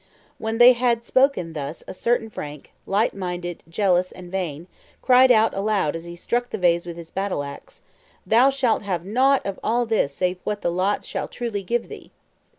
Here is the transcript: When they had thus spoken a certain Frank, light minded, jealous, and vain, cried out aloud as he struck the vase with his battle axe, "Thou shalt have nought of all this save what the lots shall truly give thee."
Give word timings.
When 0.39 0.57
they 0.57 0.73
had 0.73 1.01
thus 1.01 1.05
spoken 1.05 1.55
a 1.55 1.75
certain 1.93 2.31
Frank, 2.31 2.73
light 2.87 3.13
minded, 3.13 3.61
jealous, 3.69 4.11
and 4.11 4.31
vain, 4.31 4.65
cried 4.99 5.31
out 5.31 5.53
aloud 5.53 5.95
as 5.95 6.05
he 6.05 6.15
struck 6.15 6.49
the 6.49 6.57
vase 6.57 6.87
with 6.87 6.97
his 6.97 7.11
battle 7.11 7.43
axe, 7.43 7.81
"Thou 8.25 8.49
shalt 8.49 8.81
have 8.81 9.05
nought 9.05 9.45
of 9.45 9.59
all 9.63 9.85
this 9.85 10.11
save 10.15 10.39
what 10.43 10.63
the 10.63 10.71
lots 10.71 11.05
shall 11.05 11.27
truly 11.27 11.61
give 11.61 11.87
thee." 11.87 12.09